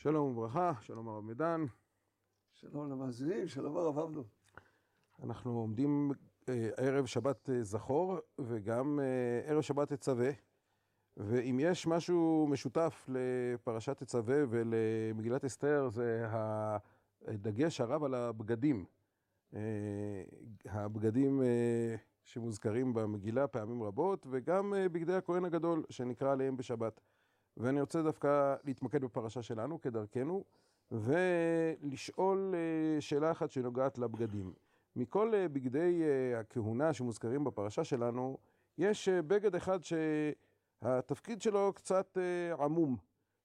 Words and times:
שלום 0.00 0.30
וברכה, 0.30 0.72
שלום 0.80 1.08
הרב 1.08 1.24
מידן. 1.24 1.64
שלום 2.52 2.90
למאזינים, 2.90 3.48
שלום 3.48 3.76
הרב 3.76 3.98
עבדו. 3.98 4.24
אנחנו 5.22 5.50
עומדים 5.50 6.10
אה, 6.48 6.70
ערב 6.76 7.06
שבת 7.06 7.50
אה, 7.50 7.62
זכור 7.62 8.18
וגם 8.38 9.00
אה, 9.00 9.50
ערב 9.50 9.60
שבת 9.60 9.92
תצווה. 9.92 10.30
ואם 11.16 11.58
יש 11.60 11.86
משהו 11.86 12.46
משותף 12.50 13.08
לפרשת 13.08 13.96
תצווה 13.98 14.36
ולמגילת 14.50 15.44
אסתר 15.44 15.88
זה 15.88 16.26
הדגש 17.26 17.80
הרב 17.80 18.04
על 18.04 18.14
הבגדים. 18.14 18.84
הבגדים 20.64 21.42
שמוזכרים 22.24 22.94
במגילה 22.94 23.46
פעמים 23.46 23.82
רבות 23.82 24.26
וגם 24.30 24.74
בגדי 24.92 25.14
הכהן 25.14 25.44
הגדול 25.44 25.84
שנקרא 25.90 26.32
עליהם 26.32 26.56
בשבת. 26.56 27.00
ואני 27.58 27.80
רוצה 27.80 28.02
דווקא 28.02 28.54
להתמקד 28.64 29.04
בפרשה 29.04 29.42
שלנו 29.42 29.80
כדרכנו, 29.80 30.44
ולשאול 30.90 32.54
אה, 32.54 33.00
שאלה 33.00 33.30
אחת 33.30 33.50
שנוגעת 33.50 33.98
לבגדים. 33.98 34.52
מכל 34.96 35.34
אה, 35.34 35.48
בגדי 35.48 36.02
אה, 36.02 36.40
הכהונה 36.40 36.92
שמוזכרים 36.92 37.44
בפרשה 37.44 37.84
שלנו, 37.84 38.38
יש 38.78 39.08
בגד 39.08 39.54
אחד 39.54 39.78
שהתפקיד 39.82 41.42
שלו 41.42 41.72
קצת 41.74 42.18
עמום, 42.60 42.96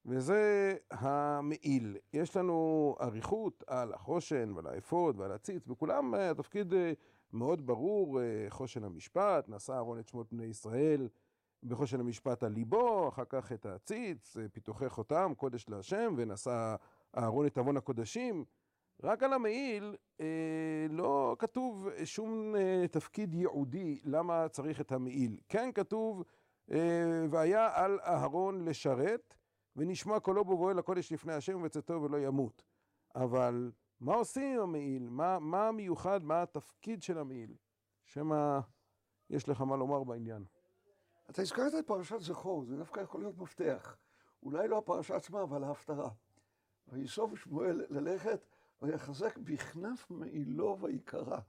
וזה 0.06 0.74
המעיל. 0.92 1.98
יש 2.14 2.38
לנו 2.38 2.96
אריכות 3.02 3.64
על 3.68 3.94
החושן 3.94 4.52
ועל 4.56 4.68
האפוד 4.68 5.20
ועל 5.20 5.32
הציץ, 5.32 5.68
וכולם 5.68 6.14
התפקיד 6.14 6.74
מאוד 7.34 7.66
ברור, 7.66 8.20
חושן 8.50 8.84
המשפט, 8.84 9.50
נשא 9.50 9.74
אהרון 9.74 10.00
את 10.00 10.08
שמות 10.08 10.34
בני 10.34 10.46
ישראל. 10.46 11.08
בחושן 11.64 12.00
המשפט 12.00 12.44
על 12.44 12.52
ליבו, 12.52 13.10
אחר 13.10 13.24
כך 13.30 13.52
את 13.52 13.66
הציץ, 13.66 14.38
פיתוחי 14.54 14.90
חותם, 14.90 15.32
קודש 15.38 15.70
להשם, 15.70 16.14
ונשא 16.18 16.76
אהרון 17.18 17.46
את 17.46 17.58
עוון 17.58 17.78
הקודשים. 17.78 18.46
רק 19.04 19.24
על 19.24 19.34
המעיל 19.34 19.96
אה, 20.22 20.26
לא 20.90 21.36
כתוב 21.40 21.90
שום 22.04 22.56
אה, 22.56 22.88
תפקיד 22.92 23.34
ייעודי 23.34 24.02
למה 24.04 24.50
צריך 24.50 24.82
את 24.82 24.92
המעיל. 24.92 25.38
כן 25.50 25.70
כתוב, 25.76 26.24
אה, 26.72 27.26
והיה 27.30 27.70
על 27.74 28.00
אהרון 28.04 28.66
לשרת, 28.66 29.36
ונשמע 29.76 30.20
קולו 30.20 30.46
בבואו 30.46 30.74
לקודש 30.74 31.12
לפני 31.12 31.34
השם 31.34 31.56
ובצאתו 31.56 32.02
ולא 32.02 32.18
ימות. 32.18 32.64
אבל 33.16 33.72
מה 34.00 34.16
עושים 34.16 34.56
עם 34.56 34.60
המעיל? 34.60 35.10
מה, 35.10 35.40
מה 35.40 35.68
המיוחד? 35.68 36.24
מה 36.24 36.42
התפקיד 36.42 37.04
של 37.04 37.18
המעיל? 37.18 37.56
שמא 38.06 38.60
יש 39.30 39.50
לך 39.50 39.62
מה 39.62 39.78
לומר 39.78 40.04
בעניין. 40.04 40.46
אתה 41.30 41.42
הזכרת 41.42 41.74
את 41.80 41.88
פרשת 41.88 42.20
זכור, 42.20 42.64
זה 42.64 42.78
דווקא 42.78 43.00
יכול 43.00 43.22
להיות 43.22 43.38
מפתח. 43.38 43.98
אולי 44.44 44.68
לא 44.68 44.78
הפרשה 44.78 45.16
עצמה, 45.16 45.44
אבל 45.44 45.64
ההפטרה. 45.64 46.10
ויסוף 46.88 47.36
שמואל 47.36 47.86
ללכת 47.90 48.46
ויחזק 48.82 49.38
בכנף 49.38 50.12
מעילו 50.12 50.78
ויקרא. 50.82 51.40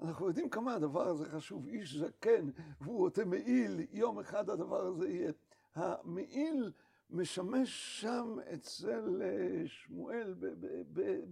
אנחנו 0.00 0.26
יודעים 0.26 0.50
כמה 0.50 0.74
הדבר 0.74 1.08
הזה 1.08 1.28
חשוב. 1.28 1.66
איש 1.66 1.96
זקן 1.96 2.50
והוא 2.80 3.04
עוטה 3.04 3.24
מעיל, 3.24 3.86
יום 3.90 4.18
אחד 4.18 4.50
הדבר 4.50 4.86
הזה 4.86 5.08
יהיה. 5.08 5.32
המעיל 5.74 6.72
משמש 7.10 8.00
שם 8.00 8.36
אצל 8.54 9.22
אה, 9.22 9.62
שמואל 9.66 10.34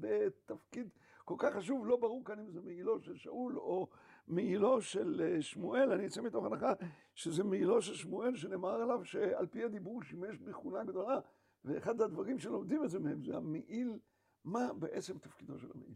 בתפקיד 0.00 0.88
כל 1.24 1.34
כך 1.38 1.54
חשוב, 1.54 1.86
לא 1.86 1.96
ברור 1.96 2.24
כאן 2.24 2.38
אם 2.38 2.50
זה 2.50 2.60
מעילו 2.60 3.00
של 3.00 3.16
שאול 3.16 3.58
או 3.58 3.88
מעילו 4.28 4.82
של 4.82 5.22
אה, 5.24 5.42
שמואל, 5.42 5.92
אני 5.92 6.06
אצא 6.06 6.22
מתוך 6.22 6.44
הנחה 6.44 6.72
שזה 7.14 7.44
מעילו 7.44 7.82
של 7.82 7.94
שמואל 7.94 8.36
שנאמר 8.36 8.74
עליו 8.74 9.04
שעל 9.04 9.46
פי 9.46 9.64
הדיבור 9.64 10.02
שימש 10.02 10.38
בכהונה 10.38 10.84
גדולה, 10.84 11.20
ואחד 11.64 12.00
הדברים 12.00 12.38
שלומדים 12.38 12.84
את 12.84 12.90
זה 12.90 12.98
מהם 12.98 13.24
זה 13.24 13.36
המעיל, 13.36 13.98
מה 14.44 14.72
בעצם 14.72 15.18
תפקידו 15.18 15.58
של 15.58 15.70
המעיל. 15.74 15.94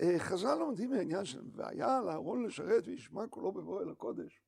אה, 0.00 0.18
חז"ל 0.18 0.54
לומדים 0.54 0.90
מהעניין 0.90 1.24
של 1.24 1.42
והיה 1.52 2.00
לאהרון 2.00 2.44
לשרת 2.44 2.86
וישמע 2.86 3.26
קולו 3.26 3.52
בבוא 3.52 3.82
אל 3.82 3.90
הקודש, 3.90 4.42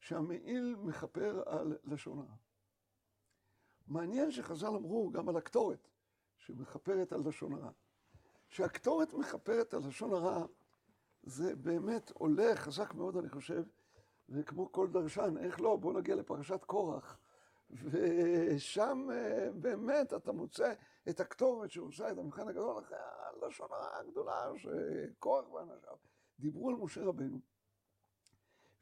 שהמעיל 0.00 0.76
מכפר 0.78 1.42
על 1.46 1.76
לשון 1.84 2.18
הרע. 2.18 2.36
מעניין 3.86 4.30
שחז"ל 4.30 4.66
אמרו 4.66 5.10
גם 5.10 5.28
על 5.28 5.36
הקטורת, 5.36 5.88
שמכפרת 6.36 7.12
על 7.12 7.20
לשון 7.28 7.52
הרע. 7.52 7.70
שהקטורת 8.48 9.14
מכפרת 9.14 9.74
על 9.74 9.80
לשון 9.88 10.12
הרע, 10.12 10.46
זה 11.28 11.56
באמת 11.56 12.10
עולה 12.10 12.56
חזק 12.56 12.94
מאוד, 12.94 13.16
אני 13.16 13.28
חושב, 13.28 13.62
וכמו 14.28 14.72
כל 14.72 14.88
דרשן, 14.90 15.36
איך 15.38 15.60
לא, 15.60 15.76
בוא 15.76 15.92
נגיע 15.92 16.14
לפרשת 16.14 16.64
קורח. 16.64 17.18
ושם 17.70 19.08
אה, 19.12 19.48
באמת 19.54 20.14
אתה 20.14 20.32
מוצא 20.32 20.72
את 21.08 21.20
הקטורת 21.20 21.70
שעושה 21.70 22.12
את 22.12 22.18
המבחן 22.18 22.48
הגדול 22.48 22.78
אחרי 22.78 22.98
הלשון 23.42 23.68
הגדולה 24.00 24.50
שקורח 24.56 25.52
ואנשיו 25.52 25.96
דיברו 26.38 26.70
על 26.70 26.76
משה 26.76 27.04
רבנו. 27.04 27.40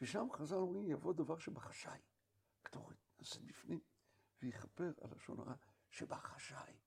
ושם 0.01 0.27
חז"ל 0.33 0.57
אומרים, 0.57 0.89
יבוא 0.89 1.13
דבר 1.13 1.39
שבחשאי, 1.39 2.01
קטורת 2.63 2.97
נעשית 3.19 3.43
בפנים. 3.43 3.81
ויכפר 4.43 4.93
על 5.01 5.11
לשון 5.17 5.41
הרע 5.41 5.55
שבחשאי. 5.91 6.79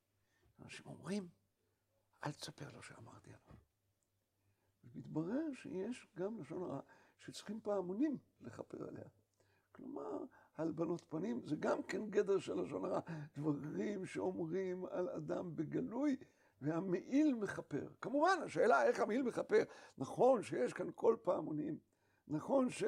אנשים 0.61 0.85
אומרים, 0.85 1.29
אל 2.25 2.31
תספר 2.31 2.71
לו 2.71 2.83
שאמרתי 2.83 3.29
עליו. 3.29 3.68
ומתברר 4.83 5.53
שיש 5.53 6.07
גם 6.15 6.39
לשון 6.39 6.63
הרע 6.63 6.79
שצריכים 7.17 7.59
פעמונים 7.59 8.17
לכפר 8.41 8.87
עליה. 8.87 9.05
כלומר, 9.71 10.23
הלבנות 10.57 11.05
פנים 11.09 11.41
זה 11.45 11.55
גם 11.55 11.83
כן 11.83 12.09
גדר 12.09 12.39
של 12.39 12.61
לשון 12.61 12.85
הרע. 12.85 12.99
דברים 13.37 14.05
שאומרים 14.05 14.85
על 14.85 15.09
אדם 15.09 15.55
בגלוי, 15.55 16.15
והמעיל 16.61 17.35
מכפר. 17.35 17.87
כמובן, 18.01 18.37
השאלה 18.45 18.83
איך 18.83 18.99
המעיל 18.99 19.21
מכפר. 19.21 19.63
נכון 19.97 20.43
שיש 20.43 20.73
כאן 20.73 20.87
כל 20.95 21.15
פעמונים. 21.23 21.77
נכון 22.27 22.69
ש... 22.69 22.83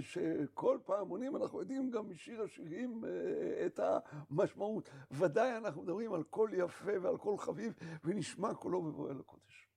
שכל 0.00 0.78
פעם 0.84 1.08
עונים, 1.08 1.36
אנחנו 1.36 1.60
יודעים 1.60 1.90
גם 1.90 2.10
משיר 2.10 2.42
השירים 2.42 3.04
אה, 3.04 3.66
את 3.66 3.80
המשמעות. 3.82 4.90
ודאי 5.10 5.56
אנחנו 5.56 5.82
מדברים 5.82 6.14
על 6.14 6.22
קול 6.22 6.54
יפה 6.54 6.92
ועל 7.02 7.16
קול 7.16 7.38
חביב, 7.38 7.74
ונשמע 8.04 8.54
קולו 8.54 8.82
בבוא 8.82 9.10
אל 9.10 9.20
הקודש. 9.20 9.68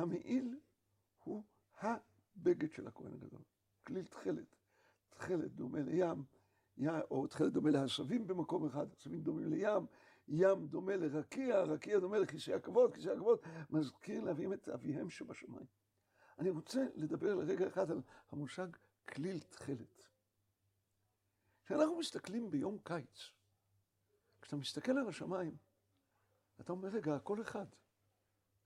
המעיל 0.00 0.58
הוא 1.24 1.44
הבגד 1.80 2.72
של 2.72 2.86
הכהן 2.86 3.12
הגדול. 3.12 3.42
כליל 3.86 4.06
תכלת. 4.06 4.56
תכלת 5.10 5.52
דומה 5.54 5.80
לים, 5.80 6.24
או 7.10 7.26
תכלת 7.26 7.52
דומה 7.52 7.70
לעשבים 7.70 8.26
במקום 8.26 8.66
אחד, 8.66 8.92
עשבים 8.92 9.22
דומים 9.22 9.48
לים, 9.48 9.86
ים 10.28 10.66
דומה 10.66 10.96
לרקיע, 10.96 11.60
רקיע 11.62 11.98
דומה 11.98 12.18
לכיסא 12.18 12.50
הכבוד, 12.50 12.94
כיסא 12.94 13.08
הכבוד 13.08 13.38
מזכיר 13.70 14.24
לאביהם 14.24 14.52
את 14.52 14.68
אביהם 14.68 15.10
שבשמיים. 15.10 15.66
אני 16.38 16.50
רוצה 16.50 16.86
לדבר 16.94 17.34
לרגע 17.34 17.66
אחד 17.66 17.90
על 17.90 18.02
המושג 18.30 18.66
כליל 19.08 19.40
תכלת. 19.40 20.08
כשאנחנו 21.64 21.98
מסתכלים 21.98 22.50
ביום 22.50 22.78
קיץ, 22.84 23.30
כשאתה 24.42 24.56
מסתכל 24.56 24.92
על 24.92 25.08
השמיים, 25.08 25.56
אתה 26.60 26.72
אומר, 26.72 26.88
רגע, 26.88 27.14
הכל 27.14 27.42
אחד. 27.42 27.66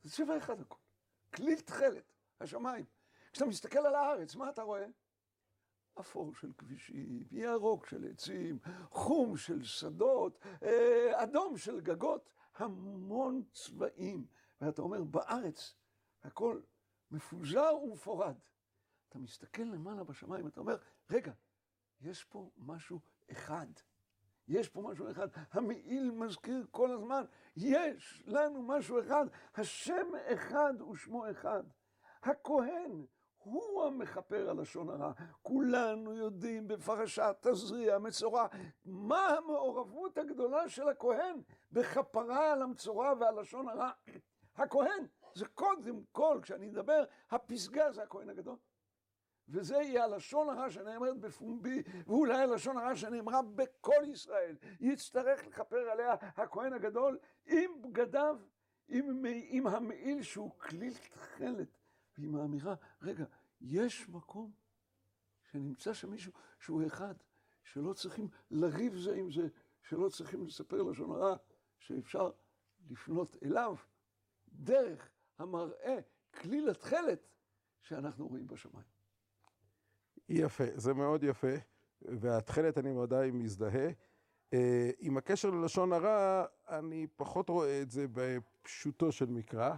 זה 0.03 0.11
צבע 0.11 0.39
אחד 0.39 0.61
הכל. 0.61 0.84
כליל 1.34 1.61
תכלת, 1.61 2.12
השמיים. 2.41 2.84
כשאתה 3.33 3.47
מסתכל 3.47 3.78
על 3.78 3.95
הארץ, 3.95 4.34
מה 4.37 4.50
אתה 4.50 4.62
רואה? 4.62 4.87
אפור 6.00 6.34
של 6.34 6.53
כבישים, 6.59 7.25
ירוק 7.31 7.87
של 7.87 8.11
עצים, 8.11 8.59
חום 8.91 9.37
של 9.37 9.62
שדות, 9.62 10.39
אה, 10.62 11.22
אדום 11.22 11.59
של 11.59 11.81
גגות, 11.81 12.31
המון 12.55 13.43
צבעים. 13.53 14.27
ואתה 14.61 14.83
אומר, 14.83 15.05
בארץ 15.05 15.75
הכל 16.22 16.61
מפוזר 17.11 17.77
ומפורד. 17.83 18.37
אתה 19.09 19.19
מסתכל 19.19 19.62
למעלה 19.62 20.05
בשמיים, 20.05 20.47
אתה 20.47 20.61
אומר, 20.61 20.77
רגע, 21.11 21.33
יש 22.01 22.25
פה 22.25 22.51
משהו 22.57 23.01
אחד. 23.33 23.66
יש 24.49 24.69
פה 24.69 24.83
משהו 24.83 25.11
אחד. 25.11 25.29
המעיל 25.53 26.11
מזכיר 26.11 26.67
כל 26.71 26.91
הזמן, 26.91 27.25
יש 27.57 28.23
לנו 28.27 28.63
משהו 28.63 29.01
אחד. 29.01 29.27
השם 29.55 30.07
אחד 30.33 30.83
ושמו 30.83 31.31
אחד. 31.31 31.63
הכהן 32.23 33.05
הוא 33.39 33.85
המכפר 33.85 34.51
על 34.51 34.61
לשון 34.61 34.89
הרע. 34.89 35.13
כולנו 35.43 36.15
יודעים 36.15 36.69
בפרשת 36.69 37.37
תזריע, 37.41 37.99
מצורע, 37.99 38.47
מה 38.85 39.27
המעורבות 39.29 40.19
הגדולה 40.19 40.69
של 40.69 40.89
הכהן 40.89 41.41
בכפרה 41.73 42.53
על 42.53 42.63
המצורע 42.63 43.13
ועל 43.21 43.41
לשון 43.41 43.69
הרע. 43.69 43.91
הכהן 44.57 45.07
זה 45.35 45.47
קודם 45.47 46.01
כל, 46.13 46.41
כשאני 46.43 46.67
מדבר, 46.67 47.05
הפסגה 47.31 47.93
זה 47.93 48.03
הכהן 48.03 48.31
הגדול. 48.31 48.57
וזה 49.49 49.75
יהיה 49.75 50.05
הלשון 50.05 50.49
הרע 50.49 50.71
שנאמרת 50.71 51.21
בפומבי, 51.21 51.83
ואולי 52.07 52.43
הלשון 52.43 52.77
הרע 52.77 52.97
שנאמרה 52.97 53.43
בכל 53.43 54.05
ישראל. 54.13 54.57
יצטרך 54.81 55.47
לכפר 55.47 55.91
עליה 55.91 56.13
הכהן 56.21 56.73
הגדול 56.73 57.19
עם 57.47 57.83
בגדיו, 57.83 58.39
עם, 58.89 59.25
עם 59.27 59.67
המעיל 59.67 60.23
שהוא 60.23 60.51
כליל 60.59 60.95
תכלת, 60.95 61.79
ועם 62.19 62.37
האמירה, 62.37 62.75
רגע, 63.03 63.25
יש 63.61 64.09
מקום 64.09 64.53
שנמצא 65.51 65.95
שם 65.95 66.11
מישהו 66.11 66.33
שהוא 66.59 66.87
אחד, 66.87 67.15
שלא 67.65 67.93
צריכים 67.93 68.29
לריב 68.51 68.97
זה 68.97 69.15
עם 69.15 69.31
זה, 69.31 69.49
שלא 69.83 70.09
צריכים 70.09 70.47
לספר 70.47 70.83
לשון 70.83 71.11
הרע, 71.11 71.37
שאפשר 71.79 72.31
לפנות 72.91 73.37
אליו 73.43 73.77
דרך 74.49 75.11
המראה, 75.39 75.99
כליל 76.35 76.71
התכלת, 76.71 77.29
שאנחנו 77.81 78.29
רואים 78.29 78.47
בשמיים. 78.47 78.95
יפה, 80.28 80.65
זה 80.74 80.94
מאוד 80.94 81.24
יפה, 81.24 81.54
והתכלת 82.03 82.78
אני 82.78 82.98
ודאי 82.98 83.30
מזדהה. 83.30 83.88
עם 84.98 85.16
הקשר 85.16 85.50
ללשון 85.50 85.92
הרע, 85.92 86.44
אני 86.68 87.06
פחות 87.16 87.48
רואה 87.48 87.82
את 87.82 87.91
זה 87.91 88.06
בפשוטו 88.12 89.12
של 89.12 89.26
מקרא, 89.26 89.74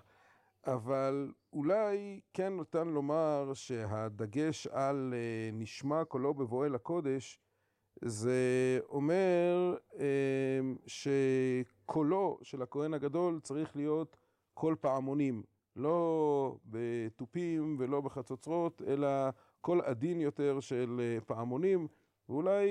אבל 0.66 1.32
אולי 1.52 2.20
כן 2.34 2.56
ניתן 2.56 2.88
לומר 2.88 3.50
שהדגש 3.54 4.66
על 4.66 5.14
נשמע 5.52 6.04
קולו 6.04 6.34
בבואו 6.35 6.63
אל 6.63 6.75
הקודש, 6.75 7.40
זה 8.04 8.78
אומר 8.88 9.76
שקולו 10.87 12.38
של 12.43 12.62
הכהן 12.62 12.94
הגדול 12.94 13.40
צריך 13.40 13.76
להיות 13.76 14.16
קול 14.54 14.76
פעמונים, 14.81 15.43
לא 15.76 16.58
בתופים 16.64 17.76
ולא 17.78 18.00
בחצוצרות, 18.00 18.82
אלא 18.87 19.08
קול 19.67 19.81
עדין 19.81 20.21
יותר 20.21 20.61
של 20.61 21.19
פעמונים, 21.27 21.89
ואולי 22.29 22.65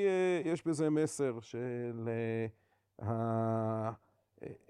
יש 0.45 0.67
בזה 0.67 0.89
מסר 0.89 1.39
של 1.39 2.09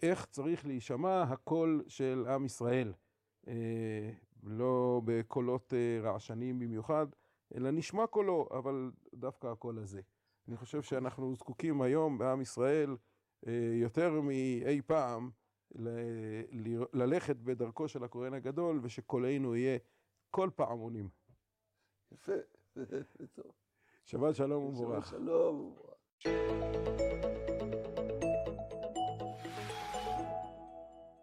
איך 0.02 0.26
צריך 0.26 0.66
להישמע 0.66 1.22
הקול 1.22 1.84
של 1.88 2.26
עם 2.30 2.46
ישראל, 2.46 2.94
לא 4.44 5.02
בקולות 5.06 5.74
רעשניים 6.02 6.60
במיוחד, 6.60 7.08
אלא 7.56 7.72
נשמע 7.72 8.08
קולו, 8.08 8.48
אבל 8.52 8.92
דווקא 9.14 9.48
הקול 9.48 9.80
הזה. 9.80 10.02
אני 10.48 10.58
חושב 10.58 10.82
שאנחנו 10.82 11.36
זקוקים 11.36 11.82
היום 11.82 12.18
בעם 12.18 12.42
ישראל 12.42 12.96
יותר 13.74 14.22
מאי 14.22 14.82
פעם 14.86 15.30
ללכת 16.94 17.36
בדרכו 17.36 17.88
של 17.88 18.04
הכהן 18.04 18.34
הגדול 18.34 18.80
ושקולנו 18.84 19.56
יהיה 19.56 19.78
קול 20.32 20.50
פעמונים. 20.50 21.25
יפה, 22.16 22.34
זה 22.76 22.86
טוב. 23.36 23.52
שבת 24.06 24.36
שלום 24.36 24.64
ומבורך. 24.64 25.08
שבת 25.08 25.20
שלום 25.20 25.56
ומבורך. 25.56 27.35